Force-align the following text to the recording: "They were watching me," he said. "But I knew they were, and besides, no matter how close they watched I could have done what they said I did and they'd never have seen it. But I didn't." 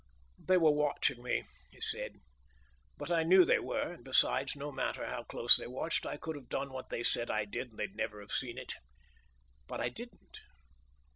"They 0.39 0.57
were 0.57 0.71
watching 0.71 1.21
me," 1.21 1.43
he 1.69 1.79
said. 1.79 2.13
"But 2.97 3.11
I 3.11 3.21
knew 3.21 3.45
they 3.45 3.59
were, 3.59 3.91
and 3.91 4.03
besides, 4.03 4.55
no 4.55 4.71
matter 4.71 5.05
how 5.05 5.21
close 5.25 5.57
they 5.57 5.67
watched 5.67 6.07
I 6.07 6.17
could 6.17 6.35
have 6.35 6.49
done 6.49 6.71
what 6.73 6.89
they 6.89 7.03
said 7.03 7.29
I 7.29 7.45
did 7.45 7.69
and 7.69 7.77
they'd 7.77 7.95
never 7.95 8.19
have 8.19 8.31
seen 8.31 8.57
it. 8.57 8.73
But 9.67 9.79
I 9.79 9.89
didn't." 9.89 10.39